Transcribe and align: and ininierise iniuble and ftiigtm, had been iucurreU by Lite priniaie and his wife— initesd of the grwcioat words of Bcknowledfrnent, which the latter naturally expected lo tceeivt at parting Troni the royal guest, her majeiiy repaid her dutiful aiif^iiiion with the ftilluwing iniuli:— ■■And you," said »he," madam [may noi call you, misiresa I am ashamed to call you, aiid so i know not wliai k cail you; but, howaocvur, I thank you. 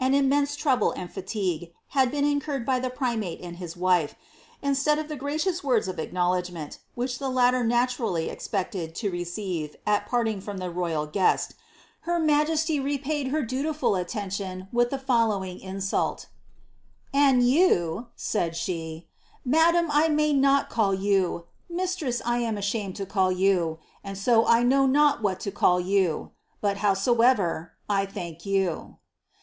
and 0.00 0.14
ininierise 0.14 0.56
iniuble 0.56 0.94
and 0.96 1.12
ftiigtm, 1.12 1.70
had 1.88 2.10
been 2.10 2.24
iucurreU 2.24 2.64
by 2.64 2.78
Lite 2.78 2.96
priniaie 2.96 3.42
and 3.44 3.56
his 3.58 3.76
wife— 3.76 4.14
initesd 4.64 4.98
of 4.98 5.08
the 5.08 5.16
grwcioat 5.18 5.62
words 5.62 5.88
of 5.88 5.96
Bcknowledfrnent, 5.96 6.78
which 6.94 7.18
the 7.18 7.28
latter 7.28 7.62
naturally 7.62 8.30
expected 8.30 8.96
lo 9.02 9.10
tceeivt 9.10 9.74
at 9.86 10.06
parting 10.06 10.40
Troni 10.40 10.58
the 10.58 10.70
royal 10.70 11.04
guest, 11.06 11.52
her 12.08 12.18
majeiiy 12.18 12.82
repaid 12.82 13.28
her 13.28 13.42
dutiful 13.42 13.90
aiif^iiiion 13.92 14.68
with 14.72 14.88
the 14.88 14.96
ftilluwing 14.96 15.62
iniuli:— 15.62 16.26
■■And 17.14 17.44
you," 17.46 18.06
said 18.16 18.56
»he," 18.56 19.06
madam 19.44 19.88
[may 20.16 20.32
noi 20.32 20.62
call 20.66 20.94
you, 20.94 21.44
misiresa 21.70 22.22
I 22.24 22.38
am 22.38 22.56
ashamed 22.56 22.96
to 22.96 23.04
call 23.04 23.30
you, 23.30 23.78
aiid 24.02 24.16
so 24.16 24.46
i 24.46 24.62
know 24.62 24.86
not 24.86 25.20
wliai 25.22 25.40
k 25.40 25.50
cail 25.50 25.78
you; 25.78 26.30
but, 26.62 26.78
howaocvur, 26.78 27.72
I 27.86 28.06
thank 28.06 28.46
you. 28.46 28.96